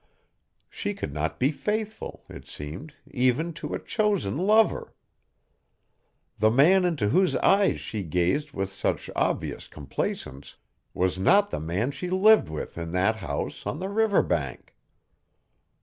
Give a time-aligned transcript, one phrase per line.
[0.67, 4.95] She could not be faithful, it seemed, even to a chosen lover.
[6.39, 10.55] The man into whose eyes she gazed with such obvious complaisance
[10.95, 14.75] was not the man she lived with in that house on the river bank.